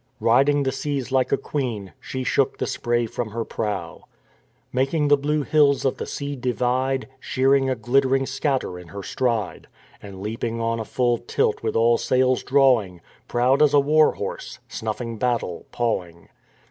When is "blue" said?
5.15-5.43